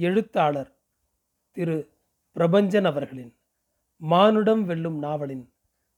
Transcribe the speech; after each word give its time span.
எழுத்தாளர் 0.00 0.78
திரு 1.50 1.92
பிரபஞ்சன் 2.36 2.84
அவர்களின் 2.84 3.36
மானுடம் 3.96 4.64
வெல்லும் 4.64 4.98
நாவலின் 4.98 5.52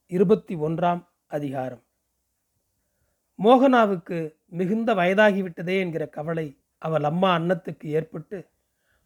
இருபத்தி 0.07 0.57
ஒன்றாம் 0.57 1.07
அதிகாரம். 1.27 1.83
மோகனாவுக்கு 3.43 4.35
மிகுந்த 4.47 4.95
வயதாகிவிட்டதே 4.95 5.79
என்கிற 5.79 6.09
கவலை 6.09 6.63
அவள் 6.79 7.05
அம்மா 7.05 7.37
அன்னத்துக்கு 7.37 7.85
ஏற்பட்டு 7.85 8.49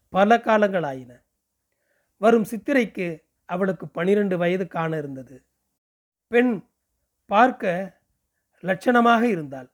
பல 0.09 0.37
காலங்களாயின. 0.37 1.23
வரும் 2.17 2.43
சித்திரைக்கு 2.43 3.23
அவளுக்கு 3.45 3.87
பனிரெண்டு 3.87 4.37
வயது 4.37 4.67
காண 4.67 4.97
இருந்தது. 4.97 5.45
பெண் 6.27 6.67
பார்க்க 7.25 7.99
லட்சணமாக 8.61 9.21
இருந்தாள். 9.21 9.71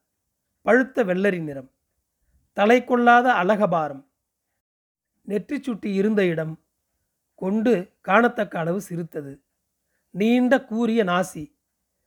பழுத்த 0.62 1.04
வெள்ளரி 1.04 1.44
நிறம் 1.44 1.72
தலை 2.54 2.84
கொள்ளாத 2.84 3.34
அழகபாரம் 3.34 4.11
நெற்றி 5.32 5.58
சுட்டி 5.62 5.90
இருந்த 5.94 6.22
இடம் 6.26 6.54
கொண்டு 7.42 7.74
காணத்தக்க 8.08 8.56
அளவு 8.60 8.80
சிரித்தது. 8.82 9.34
நீண்ட 10.16 10.54
கூரிய 10.66 11.02
நாசி 11.04 11.44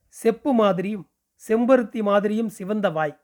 செப்பு 0.09 0.51
மாதிரியும் 0.53 1.07
செம்பருத்தி 1.43 2.01
மாதிரியும் 2.03 2.49
சிவந்த 2.49 2.87
வாய் 2.91 3.17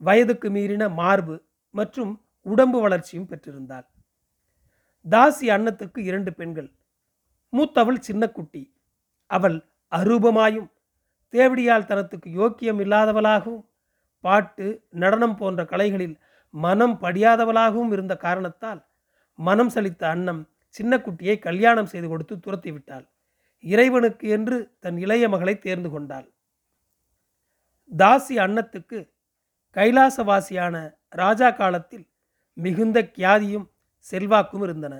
வயதுக்கு 0.00 0.48
மீறின 0.50 0.84
மார்பு 0.94 1.36
மற்றும் 1.74 2.12
உடம்பு 2.46 2.78
வளர்ச்சியும் 2.80 3.28
பெற்றிருந்தாள். 3.30 3.86
தாசி 5.04 5.46
அன்னத்துக்கு 5.54 6.00
இரண்டு 6.10 6.30
பெண்கள் 6.34 6.70
மூத்தவள் 7.52 7.98
சின்ன 7.98 8.24
குட்டி 8.28 8.62
அவள் 9.30 9.58
அரூபமாயும் 9.92 10.68
தேவடியால் 11.34 11.88
தனத்துக்கு 11.90 12.28
யோக்கியம் 12.30 12.80
இல்லாதவளாகவும் 12.84 13.64
பாட்டு 14.24 14.66
நடனம் 15.02 15.36
போன்ற 15.36 15.60
கலைகளில் 15.64 16.16
மனம் 16.54 16.96
படியாதவளாகவும் 17.00 17.92
இருந்த 17.92 18.14
காரணத்தால் 18.16 18.80
மனம் 19.38 19.68
சலித்த 19.68 20.02
அன்னம் 20.02 20.42
சின்ன 20.68 20.96
குட்டியை 20.96 21.38
கல்யாணம் 21.38 21.86
செய்து 21.86 22.08
கொடுத்து 22.08 22.40
துரத்தி 22.40 22.70
விட்டாள். 22.72 23.06
இறைவனுக்கு 23.64 24.28
என்று 24.28 24.56
தன் 24.80 24.96
இளைய 24.96 25.28
மகளை 25.28 25.58
தேர்ந்து 25.58 25.90
கொண்டாள். 25.90 26.26
தாசி 27.90 28.34
அன்னத்துக்கு 28.38 28.98
கைலாசவாசியான 29.76 30.76
ராஜா 31.08 31.50
காலத்தில் 31.50 32.06
மிகுந்த 32.56 32.98
கியாதியும் 33.16 33.66
செல்வாக்கும் 33.98 34.62
இருந்தன. 34.62 34.94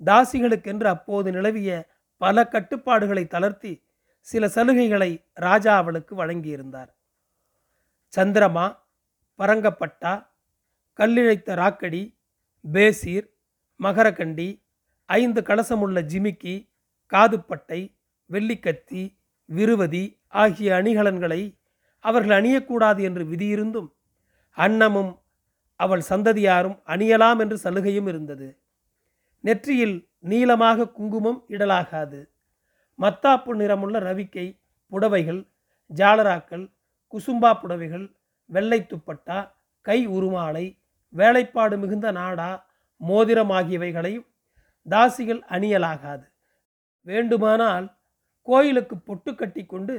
தாசிகளுக்கென்று 0.00 0.86
அப்போது 0.86 1.32
நிலவிய 1.32 1.70
பல 2.16 2.44
கட்டுப்பாடுகளை 2.48 3.24
தளர்த்தி 3.26 3.72
சில 4.20 4.46
சலுகைகளை 4.46 5.10
ராஜா 5.32 5.76
அவளுக்கு 5.76 6.14
வழங்கியிருந்தார். 6.24 6.90
சந்திரமா 8.12 8.66
பரங்கப்பட்டா 9.38 10.12
கல்லிழைத்த 10.98 11.54
ராக்கடி 11.54 12.02
பேசீர் 12.64 13.26
மகரகண்டி 13.80 14.48
ஐந்து 15.08 15.40
கலசமுள்ள 15.40 16.00
ஜிமிக்கி 16.02 16.54
காதுப்பட்டை 17.12 17.80
வெள்ளிக்கத்தி 18.30 19.02
விருவதி 19.48 20.04
ஆகிய 20.32 20.74
அணிகலன்களை 20.74 21.58
அவர்கள் 22.00 22.36
அணியக்கூடாது 22.40 23.00
என்று 23.02 23.24
விதியிருந்தும் 23.24 23.88
அன்னமும் 24.58 25.12
அவள் 25.76 26.02
சந்ததியாரும் 26.10 26.76
அணியலாம் 26.86 27.40
என்று 27.40 27.56
சலுகையும் 27.56 28.08
இருந்தது. 28.08 28.48
நெற்றியில் 29.44 29.96
நீளமாக 30.18 30.88
குங்குமம் 30.88 31.40
இடலாகாது. 31.48 32.20
மத்தாப்பு 32.98 33.52
நிறமுள்ள 33.54 33.98
ரவிக்கை 33.98 34.46
புடவைகள் 34.92 35.40
ஜாலராக்கள் 35.90 36.64
குசும்பா 37.12 37.50
புடவைகள் 37.62 38.06
வெள்ளை 38.50 38.80
துப்பட்டா 38.82 39.38
கை 39.86 39.98
உருமாலை 40.08 40.66
வேலைப்பாடு 41.12 41.76
மிகுந்த 41.78 42.08
நாடா 42.12 42.50
மோதிரம் 43.00 43.50
ஆகியவைகளையும் 43.50 44.26
தாசிகள் 44.86 45.42
அணியலாகாது. 45.54 46.26
வேண்டுமானால் 47.06 47.86
கோயிலுக்கு 48.48 48.96
பொட்டு 48.98 49.34
கட்டி 49.34 49.62
கொண்டு 49.64 49.94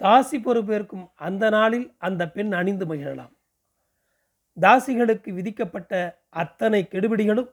தாசி 0.00 0.36
பொறுப்பேற்கும் 0.44 1.06
அந்த 1.26 1.44
நாளில் 1.50 1.86
அந்த 1.98 2.22
பெண் 2.30 2.52
அணிந்து 2.52 2.86
மகிழலாம். 2.86 3.32
தாசிகளுக்கு 4.56 5.30
விதிக்கப்பட்ட 5.32 5.92
அத்தனை 6.28 6.80
கெடுபிடிகளும் 6.90 7.50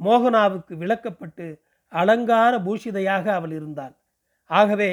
மோகனாவுக்கு 0.00 0.74
விளக்கப்பட்டு 0.82 1.46
அலங்கார 1.92 2.52
பூஷிதையாக 2.58 3.26
அவள் 3.32 3.50
இருந்தாள். 3.50 3.94
ஆகவே 4.50 4.90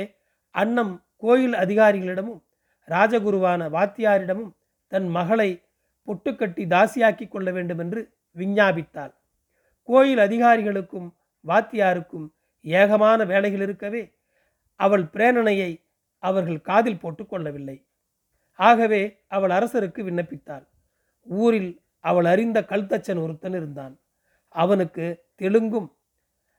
அன்னம் 0.56 0.94
கோயில் 1.18 1.53
அதிகாரிகளிடமும் 1.53 2.41
ராஜகுருவான 2.88 3.62
வாத்தியாரிடமும் 3.69 4.51
தன் 4.91 5.07
மகளை 5.07 5.50
பொட்டுக்கட்டி 6.07 6.63
தாசியாக்கி 6.73 7.25
கொள்ள 7.28 7.51
வேண்டும் 7.51 7.79
என்று 7.79 8.01
விஞ்ஞாபித்தாள். 8.35 9.13
கோயில் 9.83 10.17
அதிகாரிகளுக்கும் 10.17 11.13
வாத்தியாருக்கும் 11.47 12.29
ஏகமான 12.61 13.25
வேலைகள் 13.25 13.61
இருக்கவே 13.61 14.16
அவள் 14.75 15.03
பிரேரணையை 15.03 15.83
அவர்கள் 16.19 16.61
காதில் 16.61 16.99
போட்டு 16.99 17.25
கொள்ளவில்லை. 17.25 17.85
ஆகவே 18.51 19.23
அவள் 19.27 19.49
அரசருக்கு 19.49 20.03
விண்ணப்பித்தாள். 20.03 20.67
ஊரில் 21.21 21.81
அவள் 21.99 22.25
அறிந்த 22.25 22.61
கல்தச்சன் 22.61 23.21
ஒருத்தன் 23.21 23.51
இருந்தான். 23.51 23.99
அவனுக்கு 24.49 25.23
தெலுங்கும் 25.41 25.89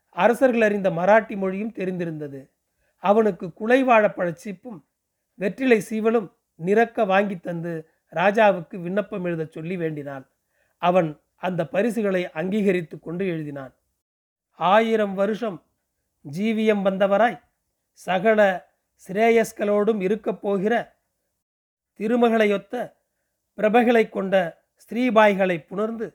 அரசர்கள் 0.09 0.61
அறிந்த 0.61 0.89
மராட்டி 0.89 1.37
மொழியும் 1.37 1.73
தெரிந்திருந்தது. 1.73 2.51
அவனுக்கு 2.97 3.51
குலைவாழ 3.59 4.07
பழச்சிப்பும் 4.07 4.83
வெற்றிலை 5.33 5.83
சீவலும் 5.89 6.31
நிறக்க 6.65 7.05
வாங்கி 7.05 7.39
தந்து 7.39 7.89
ராஜாவுக்கு 8.15 8.77
விண்ணப்பம் 8.81 9.23
எழுதச் 9.23 9.51
சொல்லி 9.51 9.77
வேண்டினாள். 9.77 10.25
அவன் 10.77 11.19
அந்த 11.37 11.67
பரிசுகளை 11.67 12.31
அங்கீகரித்து 12.31 12.99
கொண்டு 12.99 13.25
எழுதினான். 13.25 13.73
ஆயிரம் 14.53 15.13
வருஷம் 15.13 15.57
ஜீவியம் 16.25 16.81
வந்தவராய் 16.81 17.39
சகல 17.93 18.39
சிரேயஸ்களோடும் 19.03 20.01
இருக்கப் 20.01 20.41
போகிற 20.41 20.73
திருமகளையொத்த 21.99 22.93
பிரபைகளை 23.57 24.09
கொண்ட 24.09 24.63
ஸ்ரீபாய்களை 24.77 25.57
புணர்ந்து 25.57 26.07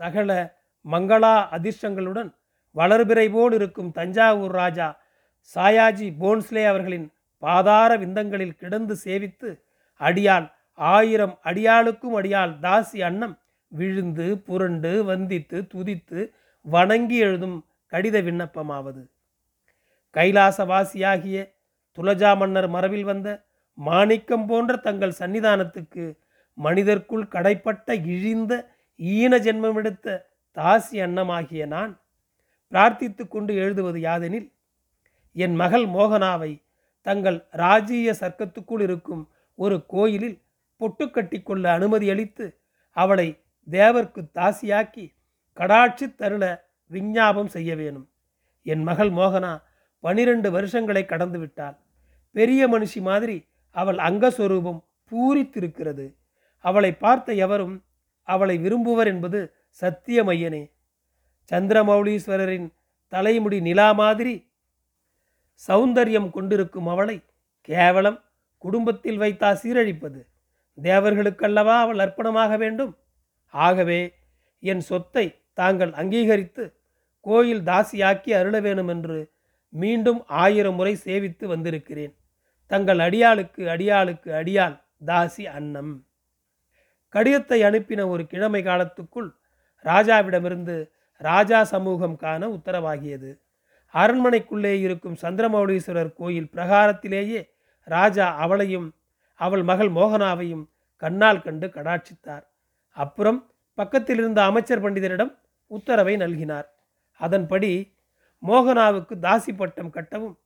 சகல 0.00 0.30
மங்களா 0.84 1.48
அதிர்ஷ்டங்களுடன் 1.52 2.30
வளர்பிறை 2.76 3.30
போல் 3.30 3.52
இருக்கும் 3.52 3.90
தஞ்சாவூர் 3.90 4.52
ராஜா 4.52 4.88
சாயாஜி 5.56 6.08
போன்ஸ்லே 6.18 6.64
அவர்களின் 6.66 7.06
பாதார 7.38 7.96
விந்தங்களில் 7.96 8.56
கிடந்து 8.56 8.96
சேவித்து 9.04 9.62
அடியால் 10.00 10.46
ஆயிரம் 10.74 11.38
அடியாளுக்கும் 11.44 12.14
அடியால் 12.14 12.58
தாசி 12.60 13.02
அன்னம் 13.02 13.34
விழுந்து 13.72 14.26
புரண்டு 14.38 15.04
வந்தித்து 15.04 15.58
துதித்து 15.74 16.20
வணங்கி 16.60 17.16
எழுதும் 17.16 17.58
கடித 17.92 18.16
விண்ணப்பமாவது. 18.20 19.02
கைலாசவாசியாகிய 20.14 21.38
துலஜா 21.98 22.36
மன்னர் 22.36 22.68
மரபில் 22.68 23.04
வந்த 23.04 23.28
மாணிக்கம் 23.78 24.46
போன்ற 24.46 24.76
தங்கள் 24.76 25.18
சன்னிதானத்துக்கு 25.18 26.04
மனிதர்க்குள் 26.58 27.26
கடைப்பட்ட 27.28 27.94
இழிந்த 28.04 28.52
ஈன 28.96 29.38
ஜென்மமெடுத்த 29.38 30.16
தாசி 30.56 30.96
அன்னமாகிய 31.00 31.66
நான் 31.66 31.92
பிரார்த்தித்து 32.72 33.28
கொண்டு 33.28 33.54
எழுதுவது 33.54 33.98
யாதெனில் 33.98 34.48
என் 35.36 35.54
மகள் 35.54 35.86
மோகனாவை 35.86 36.52
தங்கள் 37.06 37.38
ராஜீய 37.52 38.10
சர்க்கத்துக்குள் 38.20 38.80
இருக்கும் 38.80 39.22
ஒரு 39.58 39.76
கோயிலில் 39.86 40.38
பொட்டு 40.76 41.04
கட்டிக்கொள்ள 41.06 41.64
அனுமதி 41.72 42.06
அளித்து 42.10 42.46
அவளை 42.96 43.28
தேவர்க்கு 43.70 44.20
தாசியாக்கி 44.34 45.04
கடாட்சி 45.56 46.06
தருள 46.14 46.44
விஞ்ஞாபம் 46.86 47.48
செய்ய 47.48 47.76
வேணும். 47.76 48.10
என் 48.62 48.82
மகள் 48.82 49.10
மோகனா 49.10 49.62
பனிரெண்டு 50.00 50.50
வருஷங்களை 50.50 51.04
கடந்து 51.04 51.38
விட்டாள். 51.38 51.76
பெரிய 52.30 52.68
மனுஷி 52.68 53.00
மாதிரி 53.00 53.48
அவள் 53.70 53.96
அங்கஸ்வரூபம் 53.96 54.80
பூரித்திருக்கிறது. 55.12 56.06
அவளை 56.58 56.92
பார்த்த 56.92 57.32
எவரும் 57.32 57.84
அவளை 58.22 58.56
விரும்புவர் 58.58 59.06
என்பது 59.06 59.54
சத்தியமையனே 59.80 60.62
சந்திரமௌலீஸ்வரரின் 61.50 62.68
தலைமுடி 63.08 63.60
நிலா 63.60 63.92
மாதிரி 63.92 64.34
சௌந்தரியம் 65.68 66.30
கொண்டிருக்கும் 66.30 66.86
அவளை 66.86 67.24
கேவலம் 67.60 68.24
குடும்பத்தில் 68.58 69.18
வைத்தா 69.18 69.48
சீரழிப்பது. 69.62 70.20
தேவர்களுக்கல்லவா 70.78 71.76
அவள் 71.80 71.98
அர்ப்பணமாக 71.98 72.58
வேண்டும்? 72.58 72.96
ஆகவே 73.54 74.00
என் 74.62 74.80
சொத்தை 74.80 75.26
தாங்கள் 75.54 75.92
அங்கீகரித்து 75.92 76.64
கோயில் 77.20 77.62
தாசியாக்கி 77.62 78.30
அருள 78.38 78.60
வேணும் 78.60 78.88
என்று 78.88 79.18
மீண்டும் 79.68 80.24
ஆயிரம் 80.26 80.74
முறை 80.74 80.94
சேவித்து 81.04 81.44
வந்திருக்கிறேன். 81.46 82.14
தங்கள் 82.66 82.98
அடியாளுக்கு 82.98 83.62
அடியாளுக்கு 83.74 84.30
அடியாள் 84.40 84.76
தாசி 85.06 85.44
அன்னம். 85.56 85.92
கடிதத்தை 87.08 87.62
அனுப்பின 87.62 88.08
ஒரு 88.08 88.26
கிழமை 88.26 88.62
காலத்துக்குள் 88.62 89.30
ராஜாவிடமிருந்து 89.84 90.76
ராஜா 91.16 91.64
சமூகம் 91.64 92.16
காண 92.16 92.48
உத்தரவாகியது. 92.48 93.30
அரண்மனைக்குள்ளே 93.94 94.80
இருக்கும் 94.80 95.16
சந்திரமௌலீஸ்வரர் 95.22 96.12
கோயில் 96.12 96.52
பிரகாரத்திலேயே 96.54 97.40
ராஜா 97.86 98.26
அவளையும் 98.36 98.88
அவள் 99.34 99.62
மகள் 99.62 99.90
மோகனாவையும் 99.90 100.64
கண்ணால் 100.96 101.42
கண்டு 101.42 101.66
கடாட்சித்தார். 101.66 102.44
அப்புறம் 102.96 103.38
பக்கத்தில் 103.78 104.18
இருந்த 104.18 104.40
அமைச்சர் 104.44 104.82
பண்டிதரிடம் 104.84 105.32
உத்தரவை 105.70 106.14
நல்கினார். 106.16 106.66
அதன்படி 107.20 107.72
மோகனாவுக்கு 108.42 109.14
தாசி 109.20 109.52
பட்டம் 109.56 109.92
கட்டவும் 109.92 110.36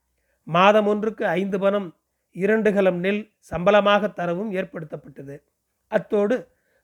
மாதம் 0.47 0.87
ஒன்றுக்கு 0.87 1.25
ஐந்து 1.27 1.59
பணம் 1.59 1.89
இரண்டு 2.37 2.71
கலம் 2.75 2.99
நெல் 3.05 3.23
சம்பளமாக 3.39 4.09
தரவும் 4.09 4.51
ஏற்படுத்தப்பட்டது. 4.53 5.37
அத்தோடு 5.93 6.37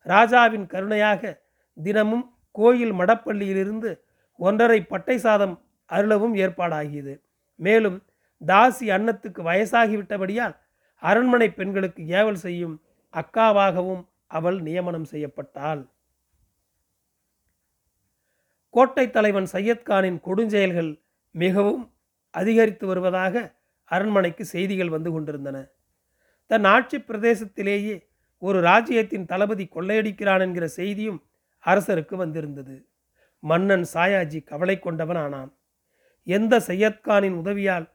ராஜாவின் 0.06 0.66
கருணையாக 0.66 1.32
தினமும் 1.76 2.24
கோயில் 2.50 2.94
மடப்பள்ளியிலிருந்து 3.00 3.90
ஒன்றரை 4.38 4.80
பட்டை 4.82 5.16
சாதம் 5.18 5.54
அருளவும் 5.90 6.34
ஏற்பாடாகியது. 6.34 7.14
மேலும் 7.60 7.98
தாசி 8.42 8.86
அன்னத்துக்கு 8.96 9.40
வயசாகிவிட்டபடியால் 9.42 10.56
அரண்மனை 11.02 11.48
பெண்களுக்கு 11.50 12.02
ஏவல் 12.06 12.40
செய்யும் 12.44 12.74
அக்காவாகவும் 13.14 14.02
அவள் 14.38 14.58
நியமனம் 14.61 15.11
செய்யப்பட்டாள். 15.11 15.82
கோட்டை 18.70 19.11
தலைவன் 19.11 19.49
சையத்கானின் 19.52 20.19
கொடுஞ்செயல்கள் 20.26 21.02
மிகவும் 21.31 21.82
அதிகரித்து 22.31 22.87
வருவதாக 22.87 23.34
அரண்மனைக்கு 23.84 24.44
செய்திகள் 24.44 24.88
வந்து 24.88 25.11
கொண்டிருந்தன. 25.12 25.58
தன் 26.46 26.64
ஆட்சி 26.64 26.99
பிரதேசத்திலேயே 26.99 27.96
ஒரு 28.38 28.61
ராஜ்யத்தின் 28.61 29.26
தளபதி 29.26 29.64
கொள்ளையடிக்கிறான் 29.75 30.40
என்கிற 30.40 30.67
செய்தியும் 30.69 31.20
அரசருக்கு 31.64 32.14
வந்திருந்தது. 32.17 32.76
மன்னன் 33.38 33.87
சாயாஜி 33.94 34.40
கவலை 34.44 34.76
கொண்டவன் 34.79 35.17
ஆனான் 35.17 35.50
எந்த 36.26 36.55
சையத்கானின் 36.69 37.37
உதவியால் 37.43 37.87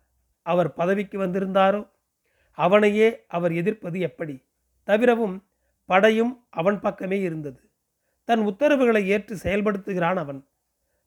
அவர் 0.41 0.69
பதவிக்கு 0.73 1.17
வந்திருந்தாரோ 1.25 1.81
அவனையே 2.57 3.07
அவர் 3.27 3.51
எதிர்ப்பது 3.51 3.97
எப்படி? 3.99 4.35
தவிரவும் 4.83 5.35
படையும் 5.89 6.45
அவன் 6.49 6.79
பக்கமே 6.79 7.19
இருந்தது. 7.19 7.59
தன் 8.25 8.39
உத்தரவுகளை 8.39 9.07
ஏற்று 9.07 9.35
செயல்படுத்துகிறான் 9.35 10.15
அவன். 10.15 10.47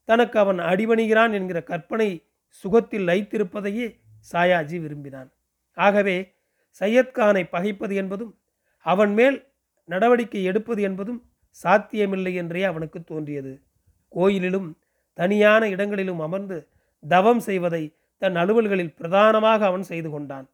தனக்கு 0.04 0.38
அவன் 0.38 0.58
அடிபணிகிறான் 0.58 1.32
என்கிற 1.32 1.62
கற்பனை 1.62 2.26
சுகத்தில் 2.48 3.06
லைத்திருப்பதையே 3.06 3.86
சாயாஜி 4.32 4.80
விரும்பினான். 4.80 5.30
ஆகவே 5.72 6.34
சையத்கானை 6.80 7.42
பகைப்பது 7.50 7.94
என்பதும் 7.94 8.38
அவன் 8.78 9.12
மேல் 9.12 9.52
நடவடிக்கை 9.84 10.44
எடுப்பது 10.44 10.82
என்பதும் 10.82 11.20
சாத்தியமில்லை 11.50 12.34
என்றே 12.34 12.62
அவனுக்கு 12.62 13.04
தோன்றியது. 13.04 13.62
கோயிலிலும் 14.08 14.68
தனியான 15.12 15.68
இடங்களிலும் 15.68 16.20
அமர்ந்து 16.20 16.68
தவம் 17.08 17.38
செய்வதை 17.38 17.96
தன் 18.18 18.36
அலுவல்களில் 18.36 18.96
பிரதானமாக 18.96 19.66
அவன் 19.66 19.82
செய்து 19.82 20.10
கொண்டான். 20.10 20.46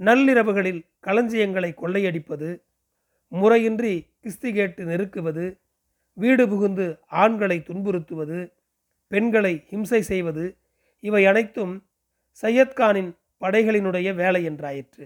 நள்ளிரவுகளில் 0.00 0.80
களஞ்சியங்களை 1.00 1.74
கொள்ளையடிப்பது 1.74 2.48
முறையின்றி 3.32 3.94
கிஸ்தி 4.22 4.50
கேட்டு 4.52 4.82
நெருக்குவது 4.84 5.44
வீடு 6.16 6.44
புகுந்து 6.48 6.86
ஆண்களை 7.22 7.58
துன்புறுத்துவது 7.68 8.38
பெண்களை 9.10 9.54
ஹிம்சை 9.70 10.00
செய்வது 10.00 10.44
இவை 11.04 11.22
அனைத்தும் 11.26 11.74
சையத்கானின் 12.42 13.10
படைகளினுடைய 13.42 14.08
வேலை 14.14 14.40
என்றாயிற்று. 14.50 15.04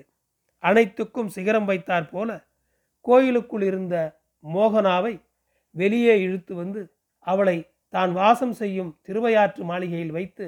அனைத்துக்கும் 0.63 1.29
சிகரம் 1.29 1.65
வைத்தாற் 1.65 2.09
போல 2.11 2.31
கோயிலுக்குள் 3.05 3.63
இருந்த 3.63 3.97
மோகனாவை 4.45 5.15
வெளியே 5.75 6.15
இழுத்து 6.21 6.53
வந்து 6.55 6.81
அவளை 7.27 7.57
தான் 7.95 8.13
வாசம் 8.13 8.53
செய்யும் 8.53 8.91
திருவையாற்று 9.07 9.63
மாளிகையில் 9.65 10.11
வைத்து 10.11 10.47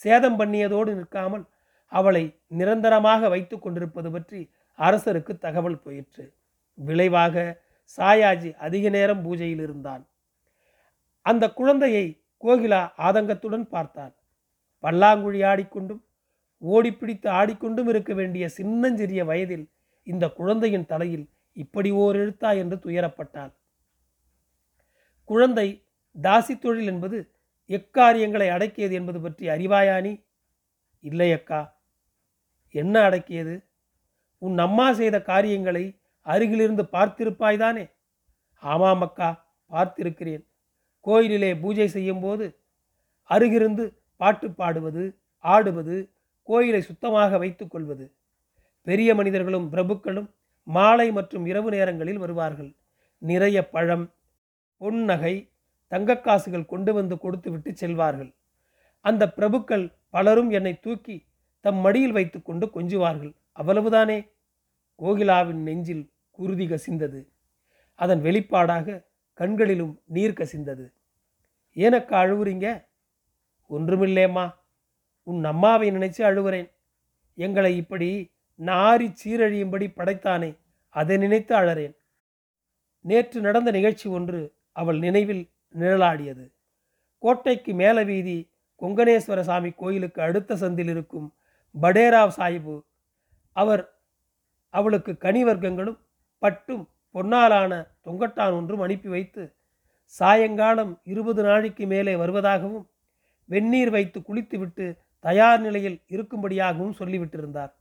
சேதம் 0.00 0.38
பண்ணியதோடு 0.40 0.92
நிற்காமல் 0.94 1.44
அவளை 1.92 2.24
நிரந்தரமாக 2.48 3.28
வைத்து 3.28 3.56
கொண்டிருப்பது 3.58 4.10
பற்றி 4.10 4.40
அரசருக்கு 4.78 5.32
தகவல் 5.38 5.82
போயிற்று. 5.84 6.24
விளைவாக 6.78 7.62
சாயாஜி 7.98 8.50
அதிக 8.56 8.88
நேரம் 8.88 9.22
பூஜையில் 9.24 9.62
இருந்தான். 9.62 10.02
அந்த 11.26 11.44
குழந்தையை 11.52 12.04
கோகிலா 12.42 12.80
ஆதங்கத்துடன் 12.98 13.66
பார்த்தாள் 13.68 14.14
பல்லாங்குழி 14.84 15.40
ஆடிக்கொண்டும் 15.50 16.02
ஓடிப்பிடித்து 16.62 17.28
ஆடிக்கொண்டும் 17.30 17.88
இருக்க 17.88 18.12
வேண்டிய 18.14 18.44
சின்னஞ்சிறிய 18.48 19.24
வயதில் 19.24 19.66
இந்த 20.06 20.24
குழந்தையின் 20.28 20.86
தலையில் 20.86 21.26
இப்படி 21.56 21.90
ஓர் 21.90 22.16
எழுத்தா 22.16 22.50
என்று 22.56 22.76
துயரப்பட்டாள். 22.76 23.52
குழந்தை 25.30 25.68
தாசி 26.16 26.54
தொழில் 26.58 26.86
என்பது 26.86 27.18
எக்காரியங்களை 27.70 28.48
அடக்கியது 28.48 28.92
என்பது 28.92 29.20
பற்றி 29.20 29.44
அறிவாயானி 29.48 30.12
இல்லை 31.04 31.32
அக்கா. 31.32 31.60
என்ன 32.74 33.10
அடக்கியது? 33.10 33.54
உன் 34.38 34.58
அம்மா 34.58 34.92
செய்த 34.92 35.16
காரியங்களை 35.22 35.84
அருகிலிருந்து 36.26 36.82
பார்த்திருப்பாய்தானே? 36.92 37.90
ஆமாம் 38.58 39.00
அக்கா 39.00 39.52
பார்த்திருக்கிறேன். 39.70 40.46
கோயிலிலே 41.00 41.60
பூஜை 41.60 41.88
செய்யும்போது 41.88 42.58
அருகிருந்து 43.30 43.96
பாட்டு 44.16 44.50
பாடுவது 44.50 45.18
ஆடுவது 45.38 46.10
கோயிலை 46.42 46.80
சுத்தமாக 46.80 47.38
வைத்துக் 47.38 47.70
கொள்வது. 47.70 48.14
பெரிய 48.82 49.14
மனிதர்களும் 49.14 49.72
பிரபுக்களும் 49.72 50.30
மாலை 50.62 51.12
மற்றும் 51.12 51.46
இரவு 51.46 51.70
நேரங்களில் 51.70 52.18
வருவார்கள். 52.18 52.76
நிறைய 53.18 53.68
பழம் 53.68 54.14
பொன்னகை 54.76 55.50
தங்கக்காசுகள் 55.90 56.64
கொண்டு 56.64 56.94
வந்து 56.94 57.18
கொடுத்துவிட்டு 57.18 57.70
செல்வார்கள். 57.70 58.34
அந்த 59.00 59.32
பிரபுக்கள் 59.36 59.92
பலரும் 60.10 60.50
என்னை 60.50 60.80
தூக்கி 60.80 61.26
தம் 61.60 61.76
மடியில் 61.76 62.12
வைத்துக்கொண்டு 62.12 62.66
கொஞ்சுவார்கள். 62.66 63.34
அவ்வளவுதானே? 63.58 64.32
கோகிலாவின் 64.98 65.62
நெஞ்சில் 65.68 66.13
குருதி 66.34 66.66
கசிந்தது. 66.66 67.28
அதன் 67.94 68.22
வெளிப்பாடாக 68.22 69.04
கண்களிலும் 69.34 70.00
நீர் 70.04 70.32
கசிந்தது. 70.32 70.92
ஏனக்கா 71.74 72.16
அழுவுறீங்க? 72.24 72.86
ஒன்றுமில்லேம்மா. 73.70 74.54
உன் 75.22 75.44
அம்மாவை 75.44 75.90
நினைச்சு 75.90 76.18
அழுவுறேன். 76.18 76.70
எங்களை 77.34 77.76
இப்படி 77.76 78.32
நாரி 78.58 79.14
சீரழியும்படி 79.24 79.86
படைத்தானே 79.86 80.58
அதை 80.88 81.16
நினைத்து 81.16 81.56
அழறேன். 81.56 81.96
நேற்று 83.00 83.40
நடந்த 83.40 83.70
நிகழ்ச்சி 83.70 84.10
ஒன்று 84.10 84.54
அவள் 84.72 84.98
நினைவில் 84.98 85.50
நிழலாடியது. 85.74 86.52
கோட்டைக்கு 87.18 87.74
மேல 87.74 88.02
வீதி 88.02 88.50
கொங்கணேஸ்வர 88.80 89.40
சாமி 89.40 89.70
கோயிலுக்கு 89.70 90.22
அடுத்த 90.22 90.54
சந்தில் 90.54 90.88
இருக்கும் 90.88 91.34
படேராவ் 91.82 92.32
சாஹிபு. 92.36 92.84
அவர் 93.52 93.98
அவளுக்கு 94.68 95.12
கனிவர்க்கங்களும் 95.12 95.98
பட்டும் 96.44 96.88
பொன்னாலான 97.14 97.72
தொங்கட்டான் 98.04 98.52
ஒன்றும் 98.52 98.80
அனுப்பி 98.80 99.08
வைத்து 99.08 99.56
சாயங்காலம் 100.04 101.00
இருபது 101.04 101.42
நாளைக்கு 101.42 101.86
மேலே 101.86 102.14
வருவதாகவும் 102.14 102.86
வெந்நீர் 103.44 103.90
வைத்து 103.90 104.22
குளித்துவிட்டு 104.22 104.86
தயார் 105.20 105.60
நிலையில் 105.60 106.02
இருக்கும்படியாகவும் 106.08 106.96
சொல்லிவிட்டிருந்தார். 106.98 107.72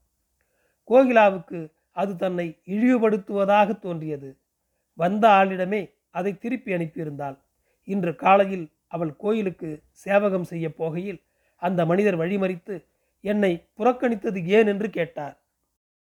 கோகிலாவுக்கு 0.90 1.72
அது 1.92 2.16
தன்னை 2.16 2.62
இழிவுபடுத்துவதாக 2.66 3.80
தோன்றியது. 3.80 4.30
வந்த 4.94 5.28
ஆளிடமே 5.28 5.94
அதை 6.10 6.38
திருப்பி 6.38 6.72
அனுப்பியிருந்தாள். 6.74 7.38
இன்று 7.84 8.16
காலையில் 8.16 8.66
அவள் 8.88 9.16
கோயிலுக்கு 9.16 9.70
சேவகம் 9.92 10.44
செய்ய 10.44 10.68
போகையில் 10.78 11.22
அந்த 11.56 11.86
மனிதர் 11.86 12.18
வழிமறித்து 12.18 12.76
என்னை 13.22 13.68
புறக்கணித்தது 13.78 14.40
ஏன்? 14.46 14.68
என்று 14.68 14.90
கேட்டார். 14.90 15.36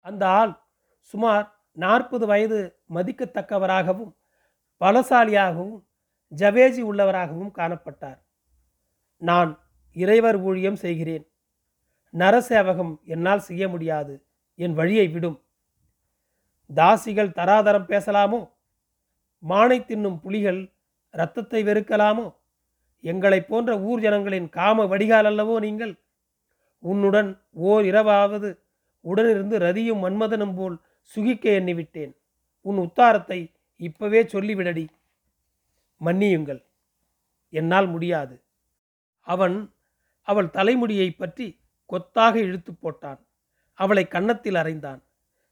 அந்த 0.02 0.28
ஆள் 0.28 0.54
சுமார் 1.00 1.55
நாற்பது 1.76 2.26
வயது 2.26 2.60
மதிக்கத்தக்கவராகவும் 2.94 4.12
பலசாலியாகவும் 4.80 5.84
ஜவேஜி 6.32 6.82
உள்ளவராகவும் 6.82 7.52
காணப்பட்டார். 7.56 8.20
நான் 9.18 9.52
இறைவர் 9.94 10.38
ஊழியம் 10.38 10.76
செய்கிறேன். 10.76 11.26
நரசேவகம் 12.14 12.94
என்னால் 13.04 13.40
செய்ய 13.40 13.68
முடியாது. 13.68 14.26
என் 14.56 14.74
வழியை 14.74 15.08
விடும். 15.08 15.38
தாசிகள் 16.76 17.36
தராதரம் 17.40 17.90
பேசலாமோ? 17.90 18.40
மானை 19.50 19.78
தின்னும் 19.86 20.20
புலிகள் 20.20 20.74
இரத்தத்தை 21.12 21.64
வெறுக்கலாமோ? 21.64 22.36
எங்களைப் 23.02 23.48
போன்ற 23.48 23.80
ஊர் 23.80 24.00
ஜனங்களின் 24.00 24.50
காம 24.50 24.86
வடிகால் 24.86 25.26
அல்லவோ 25.26 25.60
நீங்கள்? 25.60 25.94
உன்னுடன் 26.80 27.42
ஓர் 27.52 27.86
இரவாவது 27.86 28.50
உடனிருந்து 29.06 29.58
ரதியும் 29.58 30.04
மன்மதனும் 30.04 30.56
போல் 30.56 30.78
சுகிக்க 31.14 31.50
எண்ணிவிட்டேன். 31.50 32.14
உன் 32.62 32.78
உத்தாரத்தை 32.78 33.54
இப்பவே 33.76 34.24
சொல்லிவிடடி. 34.24 34.88
மன்னியுங்கள். 36.02 36.62
என்னால் 37.50 37.88
முடியாது. 37.88 38.44
அவன் 39.20 39.74
அவள் 40.22 40.50
தலைமுடியை 40.50 41.12
பற்றி 41.12 41.62
கொத்தாக 41.86 42.40
இழுத்து 42.40 42.72
போட்டான். 42.72 43.20
அவளை 43.74 44.08
கன்னத்தில் 44.08 44.56
அறைந்தான். 44.56 45.02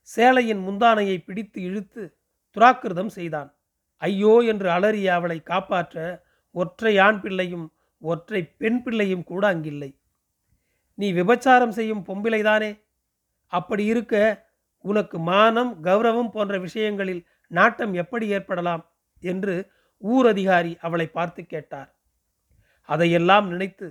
சேலையின் 0.10 0.62
முந்தானையை 0.68 1.18
பிடித்து 1.24 1.62
இழுத்து 1.62 2.18
துராக்கிருதம் 2.56 3.10
செய்தான். 3.10 3.56
ஐயோ 3.98 4.42
என்று 4.42 4.70
அலறிய 4.70 5.14
அவளை 5.14 5.44
காப்பாற்ற 5.44 6.26
ஒற்றை 6.52 6.98
ஆண் 6.98 7.20
பிள்ளையும் 7.20 7.74
ஒற்றை 8.02 8.44
பெண் 8.44 8.82
பிள்ளையும் 8.84 9.24
கூட 9.24 9.54
அங்கில்லை. 9.54 9.92
நீ 10.94 11.14
விபச்சாரம் 11.14 11.70
செய்யும் 11.70 12.06
பொம்பிளைதானே 12.06 12.72
அப்படி 13.48 13.86
இருக்க 13.86 14.43
உனக்கு 14.86 15.18
மானம் 15.20 15.84
கௌரவம் 15.84 16.32
போன்ற 16.32 16.60
விஷயங்களில் 16.60 17.26
நாட்டம் 17.48 17.94
எப்படி 17.94 18.28
ஏற்படலாம் 18.28 18.84
என்று 19.24 19.56
ஊர் 19.98 20.28
அதிகாரி 20.28 20.78
அவளை 20.82 21.08
பார்த்து 21.08 21.42
கேட்டார். 21.46 21.90
அதையெல்லாம் 22.90 23.46
நினைத்து 23.48 23.88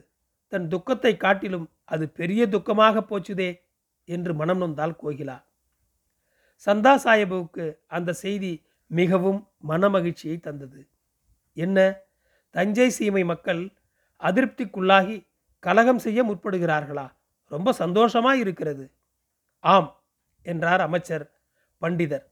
தன் 0.48 0.66
துக்கத்தை 0.68 1.16
காட்டிலும் 1.16 1.66
அது 1.84 2.04
பெரிய 2.08 2.42
துக்கமாக 2.46 3.04
போச்சுதே 3.10 3.50
என்று 4.04 4.32
மனம் 4.34 4.60
நொந்தாள் 4.62 4.98
கோகிலா 5.02 5.36
சந்தா 6.66 6.92
சாஹிபுக்கு 7.04 7.64
அந்த 7.86 8.10
செய்தி 8.12 8.52
மிகவும் 8.90 9.40
மனமகிழ்ச்சியை 9.68 10.36
தந்தது. 10.40 10.80
என்ன? 11.56 11.78
தஞ்சை 12.54 12.88
சீமை 12.90 13.22
மக்கள் 13.24 13.62
அதிருப்திக்குள்ளாகி 14.22 15.16
கலகம் 15.64 15.98
செய்ய 15.98 16.20
முற்படுகிறார்களா? 16.24 17.06
ரொம்ப 17.50 17.72
சந்தோஷமாக 17.72 18.36
இருக்கிறது. 18.36 18.84
ஆம் 19.64 19.88
என்றார் 20.42 20.80
அமைச்சர் 20.80 21.32
பண்டிதர். 21.80 22.24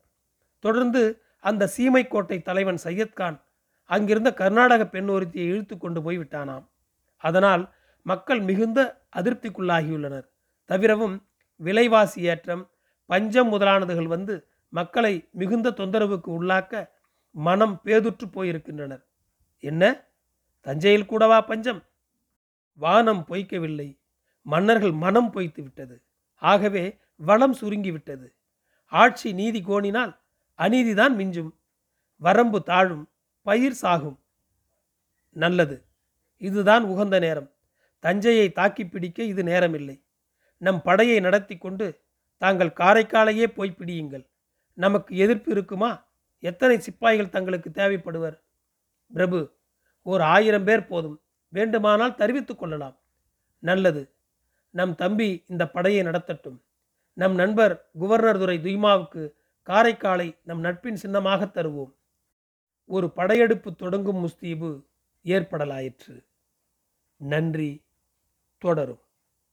தொடர்ந்து 0.59 1.23
அந்த 1.41 1.67
சீமை 1.67 2.09
கோட்டை 2.09 2.43
தலைவன் 2.43 2.79
சையத்கான் 2.85 3.41
அங்கிருந்த 3.85 4.35
கர்நாடக 4.35 4.87
பெண் 4.87 5.09
ஒருத்தியை 5.09 5.47
இழுத்து 5.47 5.79
கொண்டு 5.79 6.03
போய் 6.03 6.19
விட்டானாம். 6.19 6.69
அதனால் 7.17 7.73
மக்கள் 8.03 8.41
மிகுந்த 8.41 9.05
அதிருப்திக்குள்ளாகியுள்ளனர். 9.17 10.29
தவிரவும் 10.65 11.27
விலைவாசி 11.57 12.23
ஏற்றம் 12.23 12.71
பஞ்சம் 13.07 13.53
முதலானதுகள் 13.53 14.07
வந்து 14.07 14.47
மக்களை 14.69 15.29
மிகுந்த 15.33 15.71
தொந்தரவுக்கு 15.71 16.43
உள்ளாக்க 16.43 16.89
மனம் 17.31 17.81
பேதுற்று 17.85 18.27
போயிருக்கின்றனர். 18.33 19.05
என்ன? 19.59 20.05
தஞ்சையில் 20.61 21.07
கூடவா 21.07 21.41
பஞ்சம்? 21.41 21.83
வானம் 22.75 23.25
பொய்க்கவில்லை. 23.29 23.99
மன்னர்கள் 24.43 24.93
மனம் 24.93 25.31
பொய்த்து 25.31 25.63
விட்டது. 25.63 26.03
ஆகவே 26.41 26.99
வளம் 27.17 27.55
சுருங்கிவிட்டது. 27.55 28.29
ஆட்சி 28.87 29.33
நீதி 29.33 29.61
கோணினால் 29.61 30.17
அநீதிதான் 30.59 31.15
மிஞ்சும். 31.17 31.53
வரம்பு 32.17 32.63
தாழும் 32.63 33.09
பயிர் 33.43 33.73
சாகும். 33.73 34.19
நல்லது 35.31 35.85
இதுதான் 36.37 36.85
உகந்த 36.85 37.19
நேரம். 37.19 37.51
தஞ்சையை 37.99 38.53
தாக்கி 38.53 38.87
பிடிக்க 38.87 39.23
இது 39.23 39.43
நேரமில்லை. 39.43 40.03
நம் 40.57 40.83
படையை 40.83 41.21
நடத்தி 41.21 41.59
கொண்டு 41.59 42.01
தாங்கள் 42.39 42.69
காரைக்காலையே 42.69 43.47
போய் 43.47 43.77
பிடியுங்கள். 43.79 44.29
நமக்கு 44.75 45.17
எதிர்ப்பு 45.17 45.51
இருக்குமா? 45.51 46.09
எத்தனை 46.39 46.79
சிப்பாய்கள் 46.79 47.29
தங்களுக்கு 47.29 47.71
தேவைப்படுவர்? 47.71 48.41
பிரபு 49.13 49.53
ஓர் 50.03 50.21
ஆயிரம் 50.21 50.65
பேர் 50.65 50.87
போதும். 50.87 51.21
வேண்டுமானால் 51.49 52.15
தெரிவித்துக் 52.15 52.59
கொள்ளலாம். 52.59 52.99
நல்லது 53.59 54.15
நம் 54.71 54.95
தம்பி 54.95 55.45
இந்த 55.47 55.69
படையை 55.69 56.03
நடத்தட்டும். 56.03 56.63
நம் 57.13 57.35
நண்பர் 57.35 57.91
குவர்னர் 58.01 58.39
துரை 58.39 58.59
துய்மாவுக்கு 58.59 59.33
காரைக்காலை 59.67 60.39
நம் 60.43 60.61
நட்பின் 60.61 60.97
சின்னமாக 60.97 61.45
தருவோம். 61.45 61.93
ஒரு 62.85 63.11
படையெடுப்பு 63.11 63.75
தொடங்கும் 63.75 64.29
முஸ்தீபு 64.29 64.85
ஏற்படலாயிற்று. 65.25 66.25
நன்றி. 67.17 67.85
தொடரும். 68.59 69.01